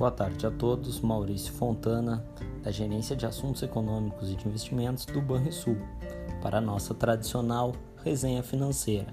Boa 0.00 0.10
tarde 0.10 0.46
a 0.46 0.50
todos, 0.50 0.98
Maurício 1.02 1.52
Fontana, 1.52 2.24
da 2.62 2.70
Gerência 2.70 3.14
de 3.14 3.26
Assuntos 3.26 3.62
Econômicos 3.62 4.30
e 4.30 4.34
de 4.34 4.48
Investimentos 4.48 5.04
do 5.04 5.20
Banrisul, 5.20 5.76
para 6.40 6.56
a 6.56 6.60
nossa 6.60 6.94
tradicional 6.94 7.74
resenha 8.02 8.42
financeira. 8.42 9.12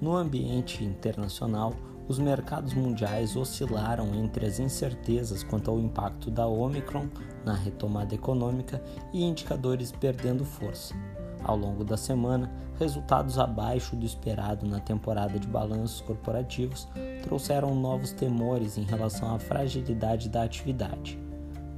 No 0.00 0.16
ambiente 0.16 0.82
internacional, 0.82 1.74
os 2.08 2.18
mercados 2.18 2.74
mundiais 2.74 3.36
oscilaram 3.36 4.12
entre 4.16 4.46
as 4.46 4.58
incertezas 4.58 5.44
quanto 5.44 5.70
ao 5.70 5.78
impacto 5.78 6.28
da 6.28 6.44
Omicron 6.44 7.06
na 7.44 7.54
retomada 7.54 8.16
econômica 8.16 8.82
e 9.12 9.22
indicadores 9.22 9.92
perdendo 9.92 10.44
força. 10.44 10.92
Ao 11.44 11.56
longo 11.56 11.84
da 11.84 11.96
semana, 11.96 12.52
resultados 12.82 13.38
abaixo 13.38 13.94
do 13.94 14.04
esperado 14.04 14.66
na 14.66 14.80
temporada 14.80 15.38
de 15.38 15.46
balanços 15.46 16.00
corporativos 16.00 16.88
trouxeram 17.22 17.76
novos 17.76 18.12
temores 18.12 18.76
em 18.76 18.82
relação 18.82 19.32
à 19.32 19.38
fragilidade 19.38 20.28
da 20.28 20.42
atividade. 20.42 21.16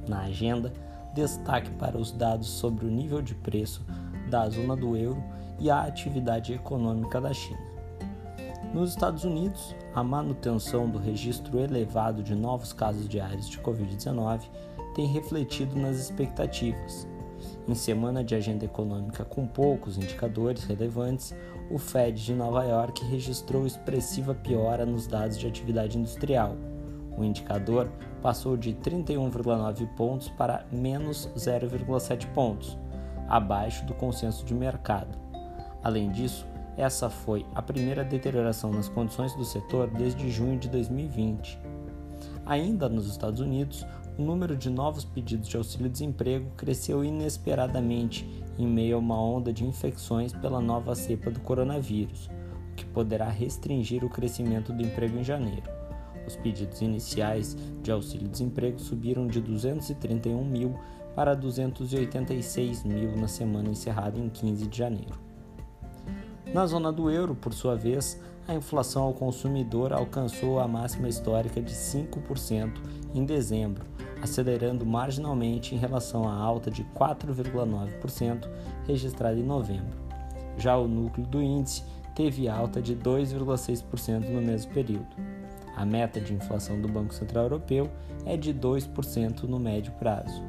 Na 0.07 0.21
agenda, 0.21 0.73
destaque 1.13 1.69
para 1.71 1.95
os 1.95 2.11
dados 2.11 2.47
sobre 2.47 2.85
o 2.85 2.89
nível 2.89 3.21
de 3.21 3.35
preço 3.35 3.85
da 4.31 4.49
zona 4.49 4.75
do 4.75 4.97
euro 4.97 5.23
e 5.59 5.69
a 5.69 5.83
atividade 5.83 6.53
econômica 6.53 7.21
da 7.21 7.31
China. 7.31 7.61
Nos 8.73 8.89
Estados 8.89 9.23
Unidos, 9.23 9.75
a 9.93 10.03
manutenção 10.03 10.89
do 10.89 10.97
registro 10.97 11.59
elevado 11.59 12.23
de 12.23 12.33
novos 12.33 12.73
casos 12.73 13.07
diários 13.07 13.47
de 13.47 13.59
Covid-19 13.59 14.41
tem 14.95 15.05
refletido 15.05 15.75
nas 15.79 15.97
expectativas 15.97 17.07
em 17.67 17.75
semana 17.75 18.23
de 18.23 18.35
agenda 18.35 18.65
econômica 18.65 19.25
com 19.25 19.47
poucos 19.47 19.97
indicadores 19.97 20.63
relevantes, 20.63 21.35
o 21.69 21.77
Fed 21.77 22.23
de 22.23 22.33
Nova 22.33 22.63
York 22.63 23.03
registrou 23.05 23.65
expressiva 23.65 24.35
piora 24.35 24.85
nos 24.85 25.07
dados 25.07 25.37
de 25.37 25.47
atividade 25.47 25.97
industrial. 25.97 26.55
O 27.17 27.23
indicador 27.23 27.89
passou 28.21 28.57
de 28.57 28.73
31,9 28.73 29.87
pontos 29.95 30.29
para 30.29 30.65
menos 30.71 31.29
0,7 31.35 32.27
pontos, 32.33 32.77
abaixo 33.27 33.85
do 33.85 33.93
consenso 33.93 34.45
de 34.45 34.53
mercado. 34.53 35.17
Além 35.83 36.11
disso, 36.11 36.45
essa 36.77 37.09
foi 37.09 37.45
a 37.55 37.61
primeira 37.61 38.03
deterioração 38.03 38.71
nas 38.71 38.89
condições 38.89 39.33
do 39.33 39.45
setor 39.45 39.89
desde 39.89 40.29
junho 40.29 40.59
de 40.59 40.67
2020. 40.67 41.59
Ainda 42.45 42.89
nos 42.89 43.07
Estados 43.07 43.39
Unidos, 43.39 43.85
o 44.17 44.21
número 44.21 44.55
de 44.55 44.69
novos 44.69 45.03
pedidos 45.03 45.47
de 45.47 45.57
auxílio-desemprego 45.57 46.49
cresceu 46.55 47.03
inesperadamente 47.03 48.25
em 48.57 48.65
meio 48.65 48.95
a 48.95 48.99
uma 48.99 49.19
onda 49.19 49.51
de 49.51 49.65
infecções 49.65 50.31
pela 50.31 50.61
nova 50.61 50.95
cepa 50.95 51.29
do 51.29 51.41
coronavírus, 51.41 52.29
o 52.71 52.75
que 52.75 52.85
poderá 52.85 53.29
restringir 53.29 54.05
o 54.05 54.09
crescimento 54.09 54.71
do 54.71 54.81
emprego 54.81 55.17
em 55.17 55.23
janeiro. 55.23 55.69
Os 56.25 56.35
pedidos 56.35 56.81
iniciais 56.81 57.57
de 57.83 57.91
auxílio-desemprego 57.91 58.79
subiram 58.79 59.27
de 59.27 59.41
231 59.41 60.43
mil 60.45 60.75
para 61.13 61.35
286 61.35 62.83
mil 62.83 63.15
na 63.17 63.27
semana 63.27 63.69
encerrada 63.69 64.17
em 64.17 64.29
15 64.29 64.67
de 64.67 64.77
janeiro. 64.77 65.19
Na 66.53 66.65
zona 66.65 66.91
do 66.91 67.09
euro, 67.09 67.35
por 67.35 67.53
sua 67.53 67.75
vez, 67.75 68.19
a 68.47 68.53
inflação 68.53 69.03
ao 69.03 69.13
consumidor 69.13 69.91
alcançou 69.91 70.59
a 70.59 70.67
máxima 70.67 71.09
histórica 71.09 71.61
de 71.61 71.73
5% 71.73 72.71
em 73.13 73.25
dezembro, 73.25 73.85
acelerando 74.25 74.85
marginalmente 74.85 75.73
em 75.73 75.77
relação 75.77 76.27
à 76.27 76.33
alta 76.33 76.69
de 76.69 76.83
4,9% 76.83 78.47
registrada 78.85 79.39
em 79.39 79.43
novembro. 79.43 79.97
Já 80.57 80.77
o 80.77 80.87
núcleo 80.87 81.25
do 81.25 81.41
índice 81.41 81.83
teve 82.13 82.47
alta 82.47 82.81
de 82.81 82.95
2,6% 82.95 84.29
no 84.29 84.41
mesmo 84.41 84.73
período. 84.73 85.07
A 85.75 85.85
meta 85.85 86.19
de 86.21 86.33
inflação 86.33 86.79
do 86.79 86.87
Banco 86.87 87.13
Central 87.13 87.45
Europeu 87.45 87.89
é 88.25 88.37
de 88.37 88.53
2% 88.53 89.43
no 89.43 89.59
médio 89.59 89.91
prazo. 89.93 90.41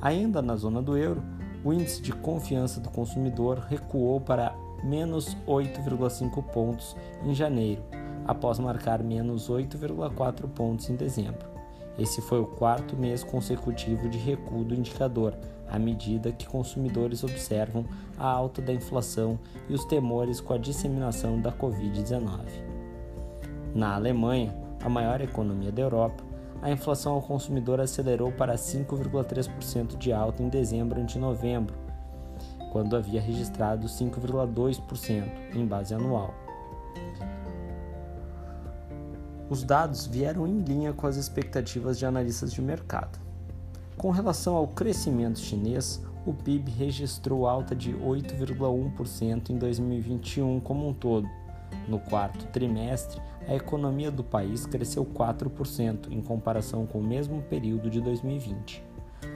Ainda 0.00 0.40
na 0.40 0.54
zona 0.54 0.80
do 0.80 0.96
euro, 0.96 1.22
o 1.64 1.72
índice 1.72 2.00
de 2.00 2.12
confiança 2.12 2.80
do 2.80 2.88
consumidor 2.88 3.58
recuou 3.58 4.20
para 4.20 4.54
menos 4.84 5.36
8,5 5.46 6.42
pontos 6.52 6.96
em 7.24 7.34
janeiro, 7.34 7.82
após 8.24 8.60
marcar 8.60 9.02
menos 9.02 9.50
8,4 9.50 10.48
pontos 10.48 10.88
em 10.88 10.94
dezembro. 10.94 11.57
Esse 11.98 12.22
foi 12.22 12.40
o 12.40 12.46
quarto 12.46 12.96
mês 12.96 13.24
consecutivo 13.24 14.08
de 14.08 14.18
recuo 14.18 14.62
do 14.62 14.74
indicador, 14.74 15.34
à 15.68 15.78
medida 15.78 16.30
que 16.30 16.46
consumidores 16.46 17.24
observam 17.24 17.84
a 18.16 18.26
alta 18.26 18.62
da 18.62 18.72
inflação 18.72 19.38
e 19.68 19.74
os 19.74 19.84
temores 19.84 20.40
com 20.40 20.54
a 20.54 20.58
disseminação 20.58 21.40
da 21.40 21.50
Covid-19. 21.50 22.68
Na 23.74 23.96
Alemanha, 23.96 24.54
a 24.82 24.88
maior 24.88 25.20
economia 25.20 25.72
da 25.72 25.82
Europa, 25.82 26.22
a 26.62 26.70
inflação 26.70 27.14
ao 27.14 27.22
consumidor 27.22 27.80
acelerou 27.80 28.30
para 28.32 28.54
5,3% 28.54 29.96
de 29.96 30.12
alta 30.12 30.42
em 30.42 30.48
dezembro 30.48 31.00
ante 31.00 31.18
novembro, 31.18 31.76
quando 32.70 32.96
havia 32.96 33.20
registrado 33.20 33.86
5,2% 33.86 35.24
em 35.54 35.66
base 35.66 35.94
anual. 35.94 36.32
Os 39.50 39.64
dados 39.64 40.06
vieram 40.06 40.46
em 40.46 40.60
linha 40.60 40.92
com 40.92 41.06
as 41.06 41.16
expectativas 41.16 41.98
de 41.98 42.04
analistas 42.04 42.52
de 42.52 42.60
mercado. 42.60 43.18
Com 43.96 44.10
relação 44.10 44.54
ao 44.54 44.68
crescimento 44.68 45.38
chinês, 45.38 46.02
o 46.26 46.34
PIB 46.34 46.70
registrou 46.70 47.46
alta 47.46 47.74
de 47.74 47.94
8,1% 47.94 49.48
em 49.50 49.56
2021 49.56 50.60
como 50.60 50.86
um 50.86 50.92
todo. 50.92 51.26
No 51.88 51.98
quarto 51.98 52.46
trimestre, 52.48 53.20
a 53.48 53.54
economia 53.54 54.10
do 54.10 54.22
país 54.22 54.66
cresceu 54.66 55.06
4% 55.06 56.12
em 56.12 56.20
comparação 56.20 56.86
com 56.86 56.98
o 56.98 57.04
mesmo 57.04 57.40
período 57.42 57.88
de 57.88 58.00
2020, 58.02 58.84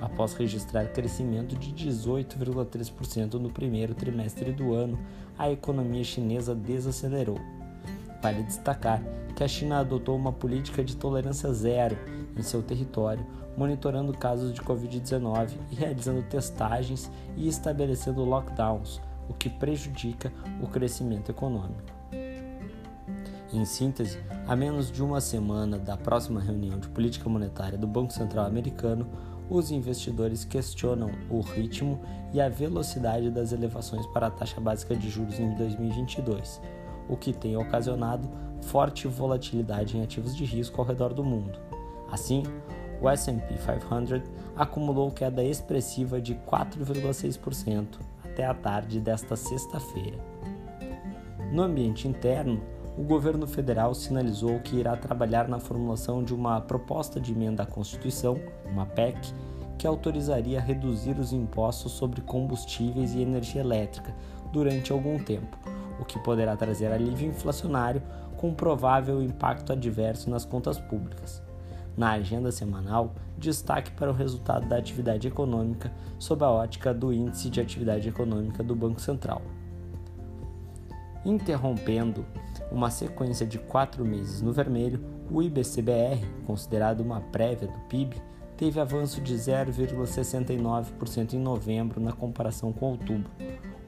após 0.03 0.35
registrar 0.35 0.85
crescimento 0.93 1.57
de 1.57 1.73
18,3% 1.73 3.35
no 3.35 3.51
primeiro 3.51 3.95
trimestre 3.95 4.53
do 4.53 4.75
ano. 4.75 4.99
A 5.39 5.51
economia 5.51 6.05
chinesa 6.05 6.55
desacelerou. 6.55 7.41
Vale 8.23 8.45
destacar 8.45 9.03
que 9.35 9.43
a 9.43 9.49
China 9.49 9.81
adotou 9.81 10.17
uma 10.17 10.33
política 10.33 10.85
de 10.85 10.97
tolerância 10.97 11.53
zero 11.53 11.99
em 12.37 12.43
seu 12.43 12.63
território, 12.63 13.27
monitorando 13.57 14.17
casos 14.17 14.53
de 14.53 14.61
Covid-19 14.63 15.51
e 15.73 15.75
realizando 15.75 16.23
testagens 16.23 17.11
e 17.37 17.49
estabelecendo 17.49 18.25
lockdowns, 18.25 19.01
o 19.29 19.35
que 19.35 19.51
prejudica 19.51 20.33
o 20.63 20.69
crescimento 20.69 21.31
econômico. 21.31 21.93
Em 23.53 23.65
síntese, 23.65 24.19
a 24.47 24.55
menos 24.55 24.91
de 24.91 25.03
uma 25.03 25.21
semana 25.21 25.77
da 25.77 25.97
próxima 25.97 26.41
reunião 26.41 26.79
de 26.79 26.89
política 26.89 27.29
monetária 27.29 27.77
do 27.77 27.89
Banco 27.89 28.13
Central 28.13 28.47
Americano, 28.47 29.07
os 29.51 29.71
investidores 29.71 30.45
questionam 30.45 31.11
o 31.29 31.41
ritmo 31.41 32.01
e 32.33 32.41
a 32.41 32.49
velocidade 32.49 33.31
das 33.31 33.53
elevações 33.53 34.07
para 34.07 34.29
a 34.29 34.31
taxa 34.31 34.61
básica 34.61 34.95
de 34.97 35.11
juros 35.11 35.39
em 35.39 35.55
2022 35.57 36.61
o 37.09 37.17
que 37.17 37.33
tem 37.33 37.57
ocasionado 37.57 38.29
forte 38.63 39.09
volatilidade 39.09 39.97
em 39.97 40.03
ativos 40.03 40.37
de 40.37 40.45
risco 40.45 40.81
ao 40.81 40.87
redor 40.87 41.13
do 41.13 41.25
mundo. 41.25 41.59
Assim, 42.11 42.43
o 43.01 43.09
S&P 43.09 43.55
500 43.55 44.23
acumulou 44.57 45.11
queda 45.11 45.43
expressiva 45.43 46.21
de 46.21 46.35
4,6% 46.35 47.99
até 48.25 48.47
a 48.47 48.55
tarde 48.55 49.01
desta 49.01 49.35
sexta-feira. 49.35 50.19
No 51.51 51.63
ambiente 51.63 52.07
interno, 52.07 52.63
o 52.97 53.03
governo 53.03 53.47
federal 53.47 53.95
sinalizou 53.95 54.61
que 54.61 54.77
irá 54.77 54.97
trabalhar 54.97 55.49
na 55.49 55.59
formulação 55.59 56.23
de 56.23 56.35
uma 56.35 56.61
proposta 56.61 57.19
de 57.19 57.33
emenda 57.33 57.63
à 57.63 57.67
Constituição, 57.67 58.39
uma 58.71 58.87
PEC, 58.87 59.35
que 59.79 59.87
autorizaria 59.87 60.61
reduzir 60.61 61.19
os 61.19 61.33
impostos 61.33 61.93
sobre 61.93 62.21
combustíveis 62.21 63.15
e 63.15 63.23
energia 63.23 63.63
elétrica 63.63 64.15
durante 64.53 64.93
algum 64.93 65.19
tempo, 65.19 65.59
o 66.03 66.05
que 66.05 66.19
poderá 66.19 66.57
trazer 66.57 66.93
alívio 66.93 67.29
inflacionário 67.29 68.03
com 68.37 68.53
provável 68.53 69.23
impacto 69.23 69.73
adverso 69.73 70.29
nas 70.29 70.45
contas 70.45 70.79
públicas. 70.79 71.43
Na 71.97 72.13
agenda 72.13 72.51
semanal, 72.51 73.15
destaque 73.39 73.93
para 73.93 74.11
o 74.11 74.15
resultado 74.15 74.67
da 74.67 74.77
atividade 74.77 75.29
econômica 75.29 75.93
sob 76.19 76.45
a 76.45 76.51
ótica 76.51 76.93
do 76.93 77.13
Índice 77.13 77.51
de 77.51 77.61
Atividade 77.61 78.09
Econômica 78.09 78.63
do 78.63 78.75
Banco 78.75 79.01
Central. 79.01 79.43
Interrompendo 81.25 82.27
uma 82.71 82.91
sequência 82.91 83.47
de 83.47 83.59
quatro 83.59 84.05
meses 84.05 84.43
no 84.43 84.53
vermelho, 84.53 85.05
o 85.31 85.43
IBCBR, 85.43 86.27
considerado 86.47 87.01
uma 87.01 87.21
prévia 87.21 87.69
do 87.69 87.79
PIB, 87.89 88.17
teve 88.57 88.81
avanço 88.81 89.21
de 89.21 89.35
0,69% 89.35 91.35
em 91.35 91.39
novembro 91.39 92.01
na 92.01 92.13
comparação 92.13 92.73
com 92.73 92.87
outubro, 92.87 93.31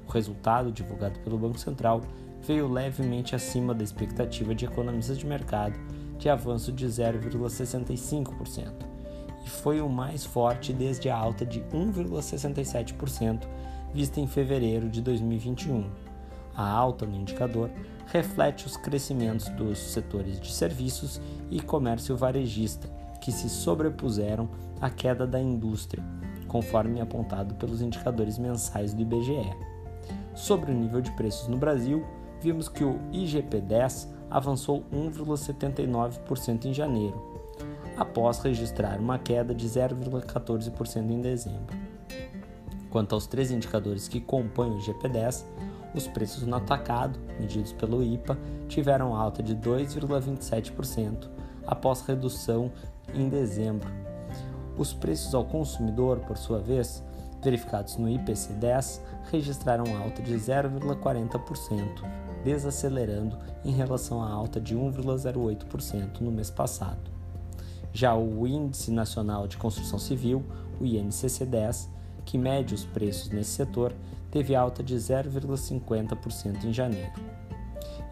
o 0.06 0.10
resultado, 0.10 0.72
divulgado 0.72 1.18
pelo 1.20 1.38
Banco 1.38 1.58
Central, 1.58 2.02
veio 2.42 2.68
levemente 2.68 3.34
acima 3.34 3.74
da 3.74 3.82
expectativa 3.82 4.54
de 4.54 4.66
economistas 4.66 5.18
de 5.18 5.26
mercado, 5.26 5.78
de 6.18 6.28
avanço 6.28 6.70
de 6.70 6.86
0,65%, 6.86 8.72
e 9.44 9.48
foi 9.48 9.80
o 9.80 9.88
mais 9.88 10.24
forte 10.24 10.72
desde 10.72 11.08
a 11.08 11.16
alta 11.16 11.44
de 11.44 11.60
1,67% 11.60 13.46
vista 13.92 14.20
em 14.20 14.26
fevereiro 14.26 14.88
de 14.88 15.00
2021. 15.00 15.88
A 16.56 16.68
alta 16.68 17.06
no 17.06 17.16
indicador 17.16 17.70
reflete 18.06 18.66
os 18.66 18.76
crescimentos 18.76 19.48
dos 19.50 19.78
setores 19.78 20.40
de 20.40 20.52
serviços 20.52 21.20
e 21.50 21.60
comércio 21.60 22.16
varejista, 22.16 22.88
que 23.20 23.32
se 23.32 23.48
sobrepuseram 23.48 24.48
à 24.80 24.90
queda 24.90 25.26
da 25.26 25.40
indústria, 25.40 26.04
conforme 26.46 27.00
apontado 27.00 27.54
pelos 27.54 27.80
indicadores 27.80 28.38
mensais 28.38 28.92
do 28.92 29.02
IBGE. 29.02 29.73
Sobre 30.34 30.72
o 30.72 30.74
nível 30.74 31.00
de 31.00 31.12
preços 31.12 31.46
no 31.46 31.56
Brasil, 31.56 32.04
vimos 32.40 32.68
que 32.68 32.84
o 32.84 32.98
IGP-10 33.12 34.08
avançou 34.28 34.84
1,79% 34.92 36.64
em 36.64 36.74
janeiro, 36.74 37.22
após 37.96 38.40
registrar 38.40 38.98
uma 38.98 39.16
queda 39.18 39.54
de 39.54 39.66
0,14% 39.68 41.10
em 41.10 41.20
dezembro. 41.20 41.76
Quanto 42.90 43.14
aos 43.14 43.26
três 43.26 43.50
indicadores 43.50 44.08
que 44.08 44.20
compõem 44.20 44.72
o 44.72 44.78
IGP-10, 44.78 45.44
os 45.94 46.08
preços 46.08 46.42
no 46.42 46.56
atacado, 46.56 47.18
medidos 47.38 47.72
pelo 47.72 48.02
IPA, 48.02 48.36
tiveram 48.68 49.14
alta 49.14 49.40
de 49.40 49.54
2,27% 49.54 51.28
após 51.64 52.00
redução 52.02 52.72
em 53.14 53.28
dezembro. 53.28 53.88
Os 54.76 54.92
preços 54.92 55.32
ao 55.34 55.44
consumidor, 55.44 56.18
por 56.20 56.36
sua 56.36 56.58
vez, 56.58 57.04
verificados 57.44 57.96
no 57.96 58.08
IPC-10, 58.08 59.00
registraram 59.30 59.84
alta 59.96 60.22
de 60.22 60.34
0,40%, 60.34 62.02
desacelerando 62.42 63.38
em 63.64 63.72
relação 63.72 64.22
à 64.22 64.30
alta 64.30 64.60
de 64.60 64.74
1,08% 64.74 66.20
no 66.20 66.32
mês 66.32 66.50
passado. 66.50 67.12
Já 67.92 68.14
o 68.14 68.46
Índice 68.46 68.90
Nacional 68.90 69.46
de 69.46 69.56
Construção 69.56 69.98
Civil, 69.98 70.42
o 70.80 70.84
INCC-10, 70.84 71.88
que 72.24 72.36
mede 72.36 72.74
os 72.74 72.84
preços 72.84 73.30
nesse 73.30 73.50
setor, 73.50 73.94
teve 74.30 74.56
alta 74.56 74.82
de 74.82 74.96
0,50% 74.96 76.64
em 76.64 76.72
janeiro. 76.72 77.12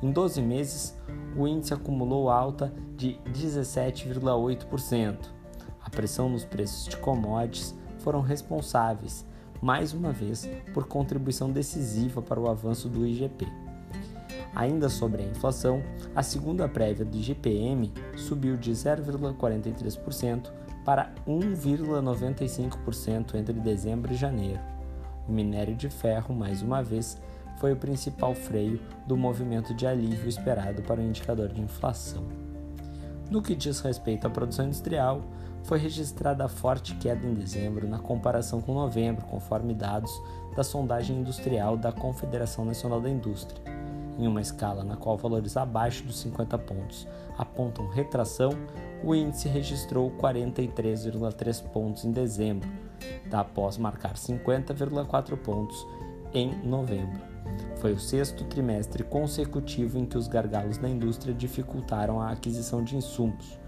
Em 0.03 0.13
12 0.13 0.43
meses, 0.43 0.97
o 1.37 1.49
índice 1.49 1.73
acumulou 1.73 2.29
alta 2.29 2.73
de 2.97 3.19
17,8%. 3.33 5.17
A 5.83 5.91
pressão 5.91 6.29
nos 6.29 6.45
preços 6.45 6.87
de 6.87 6.97
commodities 6.97 7.75
foram 8.03 8.21
responsáveis, 8.21 9.25
mais 9.61 9.93
uma 9.93 10.13
vez, 10.13 10.49
por 10.75 10.87
contribuição 10.87 11.51
decisiva 11.51 12.21
para 12.21 12.41
o 12.41 12.51
avanço 12.51 12.89
do 12.89 13.07
IGP. 13.07 13.47
Ainda 14.55 14.89
sobre 14.89 15.23
a 15.23 15.27
inflação, 15.27 15.83
a 16.15 16.23
segunda 16.23 16.69
prévia 16.69 17.07
do 17.07 17.17
IGPM 17.17 17.93
subiu 18.17 18.57
de 18.57 18.73
0,43% 18.73 20.51
para 20.85 21.13
1,95% 21.27 23.37
entre 23.37 23.55
dezembro 23.55 24.13
e 24.13 24.17
janeiro. 24.17 24.61
O 25.29 25.33
minério 25.33 25.75
de 25.75 25.89
ferro, 25.89 26.35
mais 26.35 26.61
uma 26.61 26.83
vez, 26.83 27.19
foi 27.59 27.73
o 27.73 27.77
principal 27.77 28.35
freio 28.35 28.81
do 29.07 29.17
movimento 29.17 29.73
de 29.73 29.87
alívio 29.87 30.29
esperado 30.29 30.83
para 30.83 31.01
o 31.01 31.05
indicador 31.05 31.49
de 31.49 31.61
inflação. 31.61 32.25
No 33.31 33.41
que 33.41 33.55
diz 33.55 33.81
respeito 33.81 34.27
à 34.27 34.31
produção 34.31 34.67
industrial, 34.67 35.23
foi 35.65 35.79
registrada 35.79 36.49
forte 36.49 36.95
queda 36.97 37.27
em 37.27 37.35
dezembro 37.35 37.89
na 37.89 37.99
comparação 37.99 38.61
com 38.61 38.75
novembro, 38.75 39.25
conforme 39.27 39.75
dados 39.75 40.11
da 40.57 40.65
sondagem 40.65 41.19
industrial 41.19 41.77
da 41.77 41.93
Confederação 41.93 42.65
Nacional 42.65 43.01
da 43.01 43.09
Indústria. 43.09 43.63
Em 44.19 44.27
uma 44.27 44.41
escala 44.41 44.85
na 44.85 44.97
qual 44.97 45.17
valores 45.17 45.57
abaixo 45.57 46.05
dos 46.05 46.19
50 46.21 46.59
pontos 46.59 47.07
apontam 47.39 47.89
retração, 47.89 48.51
o 49.03 49.15
índice 49.15 49.49
registrou 49.49 50.11
43,3 50.13 51.63
pontos 51.71 52.05
em 52.05 52.13
dezembro, 52.13 52.69
após 53.33 53.79
marcar 53.79 54.15
50,4 54.15 55.37
pontos 55.39 55.87
em 56.35 56.55
novembro. 56.63 57.21
Foi 57.77 57.93
o 57.93 57.99
sexto 57.99 58.45
trimestre 58.45 59.03
consecutivo 59.03 59.99
em 59.99 60.07
que 60.07 60.17
os 60.17 60.29
gargalos 60.29 60.79
da 60.79 60.89
indústria 60.89 61.35
dificultaram 61.35 62.21
a 62.21 62.31
aquisição 62.31 62.83
de 62.85 62.97
insumos. 62.97 63.59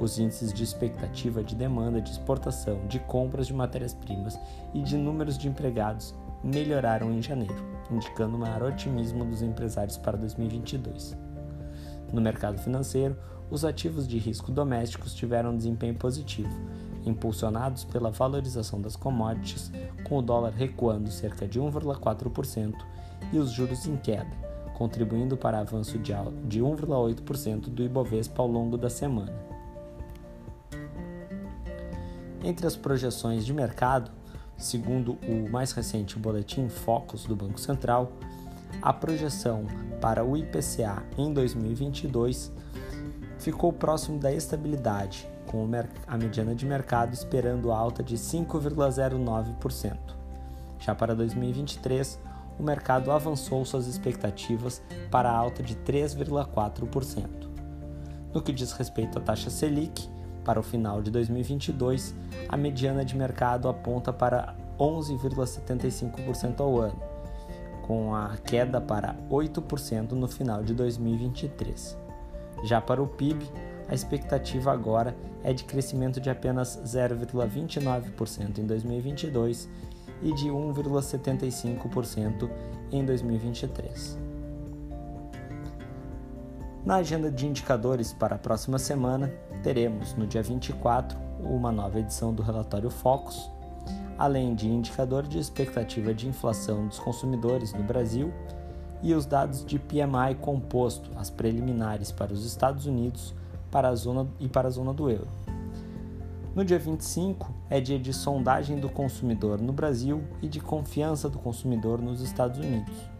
Os 0.00 0.18
índices 0.18 0.52
de 0.52 0.62
expectativa 0.62 1.42
de 1.42 1.56
demanda 1.56 2.00
de 2.00 2.10
exportação, 2.10 2.86
de 2.86 3.00
compras 3.00 3.48
de 3.48 3.54
matérias-primas 3.54 4.38
e 4.72 4.80
de 4.80 4.96
números 4.96 5.36
de 5.36 5.48
empregados 5.48 6.14
melhoraram 6.42 7.12
em 7.12 7.20
janeiro, 7.20 7.64
indicando 7.90 8.38
maior 8.38 8.62
otimismo 8.62 9.24
dos 9.24 9.42
empresários 9.42 9.96
para 9.96 10.16
2022. 10.16 11.16
No 12.12 12.20
mercado 12.20 12.58
financeiro, 12.58 13.16
os 13.50 13.64
ativos 13.64 14.06
de 14.06 14.18
risco 14.18 14.52
domésticos 14.52 15.14
tiveram 15.14 15.56
desempenho 15.56 15.94
positivo, 15.94 16.54
impulsionados 17.04 17.84
pela 17.84 18.10
valorização 18.10 18.80
das 18.80 18.94
commodities, 18.94 19.72
com 20.04 20.18
o 20.18 20.22
dólar 20.22 20.52
recuando 20.52 21.10
cerca 21.10 21.46
de 21.48 21.60
1,4% 21.60 22.74
e 23.32 23.38
os 23.38 23.50
juros 23.50 23.86
em 23.86 23.96
queda, 23.96 24.30
contribuindo 24.74 25.36
para 25.36 25.58
avanço 25.58 25.98
de 25.98 26.12
1,8% 26.12 27.68
do 27.68 27.82
Ibovespa 27.82 28.42
ao 28.42 28.48
longo 28.48 28.76
da 28.76 28.88
semana. 28.88 29.47
Entre 32.42 32.66
as 32.66 32.76
projeções 32.76 33.44
de 33.44 33.52
mercado, 33.52 34.10
segundo 34.56 35.18
o 35.28 35.50
mais 35.50 35.72
recente 35.72 36.18
boletim 36.18 36.68
Focus 36.68 37.24
do 37.24 37.34
Banco 37.34 37.58
Central, 37.58 38.12
a 38.80 38.92
projeção 38.92 39.66
para 40.00 40.24
o 40.24 40.36
IPCA 40.36 41.02
em 41.16 41.32
2022 41.32 42.52
ficou 43.38 43.72
próximo 43.72 44.18
da 44.18 44.32
estabilidade, 44.32 45.28
com 45.46 45.68
a 46.06 46.18
mediana 46.18 46.54
de 46.54 46.66
mercado 46.66 47.12
esperando 47.12 47.72
alta 47.72 48.02
de 48.02 48.16
5,09%. 48.16 49.96
Já 50.78 50.94
para 50.94 51.14
2023, 51.14 52.20
o 52.58 52.62
mercado 52.62 53.10
avançou 53.10 53.64
suas 53.64 53.86
expectativas 53.86 54.82
para 55.10 55.30
alta 55.30 55.62
de 55.62 55.74
3,4%. 55.76 57.48
No 58.32 58.42
que 58.42 58.52
diz 58.52 58.72
respeito 58.72 59.18
à 59.18 59.20
taxa 59.20 59.50
Selic, 59.50 60.08
para 60.48 60.58
o 60.58 60.62
final 60.62 61.02
de 61.02 61.10
2022, 61.10 62.14
a 62.48 62.56
mediana 62.56 63.04
de 63.04 63.14
mercado 63.14 63.68
aponta 63.68 64.14
para 64.14 64.56
11,75% 64.78 66.60
ao 66.60 66.80
ano, 66.80 67.02
com 67.86 68.14
a 68.14 68.34
queda 68.38 68.80
para 68.80 69.14
8% 69.30 70.12
no 70.12 70.26
final 70.26 70.62
de 70.62 70.72
2023. 70.72 71.98
Já 72.64 72.80
para 72.80 73.02
o 73.02 73.06
PIB, 73.06 73.46
a 73.88 73.94
expectativa 73.94 74.72
agora 74.72 75.14
é 75.44 75.52
de 75.52 75.64
crescimento 75.64 76.18
de 76.18 76.30
apenas 76.30 76.80
0,29% 76.82 78.56
em 78.56 78.64
2022 78.64 79.68
e 80.22 80.32
de 80.32 80.48
1,75% 80.48 82.48
em 82.90 83.04
2023. 83.04 84.27
Na 86.88 86.94
agenda 86.96 87.30
de 87.30 87.46
indicadores 87.46 88.14
para 88.14 88.36
a 88.36 88.38
próxima 88.38 88.78
semana, 88.78 89.30
teremos 89.62 90.14
no 90.14 90.26
dia 90.26 90.42
24 90.42 91.18
uma 91.38 91.70
nova 91.70 92.00
edição 92.00 92.32
do 92.32 92.42
relatório 92.42 92.88
Focus, 92.88 93.50
além 94.16 94.54
de 94.54 94.66
indicador 94.66 95.24
de 95.24 95.38
expectativa 95.38 96.14
de 96.14 96.26
inflação 96.26 96.86
dos 96.86 96.98
consumidores 96.98 97.74
no 97.74 97.82
Brasil 97.82 98.32
e 99.02 99.12
os 99.12 99.26
dados 99.26 99.66
de 99.66 99.78
PMI 99.78 100.36
composto, 100.40 101.10
as 101.16 101.28
preliminares 101.28 102.10
para 102.10 102.32
os 102.32 102.46
Estados 102.46 102.86
Unidos 102.86 103.34
para 103.70 103.90
a 103.90 103.94
zona, 103.94 104.26
e 104.40 104.48
para 104.48 104.68
a 104.68 104.70
zona 104.70 104.94
do 104.94 105.10
euro. 105.10 105.28
No 106.54 106.64
dia 106.64 106.78
25 106.78 107.54
é 107.68 107.82
dia 107.82 107.98
de 107.98 108.14
sondagem 108.14 108.80
do 108.80 108.88
consumidor 108.88 109.60
no 109.60 109.74
Brasil 109.74 110.24
e 110.40 110.48
de 110.48 110.58
confiança 110.58 111.28
do 111.28 111.38
consumidor 111.38 112.00
nos 112.00 112.22
Estados 112.22 112.58
Unidos. 112.58 113.17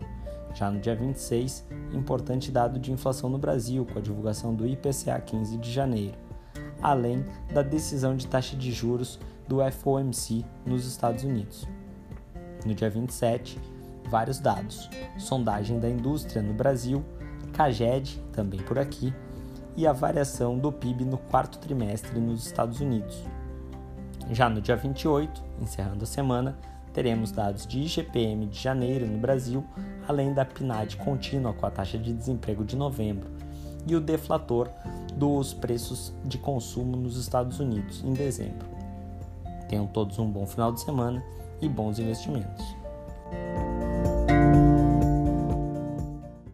Já 0.59 0.73
no 0.73 0.81
dia 0.81 0.97
26, 0.97 1.65
importante 1.93 2.51
dado 2.51 2.81
de 2.81 2.91
inflação 2.91 3.31
no 3.31 3.39
Brasil, 3.39 3.87
com 3.87 3.97
a 3.97 4.03
divulgação 4.03 4.53
do 4.53 4.67
IPCA 4.67 5.21
15 5.25 5.57
de 5.57 5.71
janeiro, 5.71 6.19
além 6.83 7.25
da 7.55 7.63
decisão 7.63 8.17
de 8.17 8.27
taxa 8.27 8.57
de 8.57 8.73
juros 8.73 9.21
do 9.47 9.59
FOMC 9.71 10.45
nos 10.67 10.85
Estados 10.85 11.23
Unidos. 11.23 11.65
No 12.67 12.75
dia 12.75 12.91
27, 12.91 13.57
vários 14.11 14.41
dados: 14.41 14.91
sondagem 15.17 15.79
da 15.79 15.89
indústria 15.89 16.43
no 16.43 16.53
Brasil, 16.53 17.05
CAGED, 17.53 18.21
também 18.33 18.59
por 18.59 18.81
aqui, 18.81 19.15
e 19.77 19.87
a 19.87 19.93
variação 19.93 20.59
do 20.59 20.73
PIB 20.73 21.05
no 21.05 21.19
quarto 21.19 21.61
trimestre 21.61 22.19
nos 22.19 22.45
Estados 22.45 22.81
Unidos. 22.81 23.25
Já 24.33 24.49
no 24.49 24.61
dia 24.61 24.75
28, 24.75 25.41
encerrando 25.61 26.03
a 26.03 26.07
semana, 26.07 26.59
teremos 26.99 27.31
dados 27.31 27.65
de 27.65 27.79
IGPM 27.79 28.47
de 28.47 28.59
janeiro 28.59 29.07
no 29.07 29.19
Brasil, 29.19 29.65
além 30.09 30.35
da 30.35 30.45
PNAD 30.45 30.97
contínua 30.97 31.53
com 31.53 31.65
a 31.65 31.71
taxa 31.71 31.97
de 31.97 32.13
desemprego 32.13 32.65
de 32.65 32.75
novembro 32.75 33.31
e 33.87 33.95
o 33.95 34.01
deflator 34.01 34.69
dos 35.15 35.55
preços 35.55 36.13
de 36.25 36.39
consumo 36.39 36.97
nos 36.97 37.17
Estados 37.17 37.61
Unidos 37.61 38.03
em 38.05 38.13
dezembro. 38.13 38.67
Tenham 39.69 39.87
todos 39.87 40.19
um 40.19 40.29
bom 40.29 40.45
final 40.45 40.73
de 40.73 40.81
semana 40.81 41.23
e 41.63 41.69
bons 41.69 42.01
investimentos. 42.01 42.65